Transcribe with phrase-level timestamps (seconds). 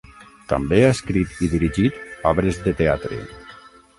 [0.53, 2.01] També ha escrit i dirigit
[2.31, 3.21] obres de teatre.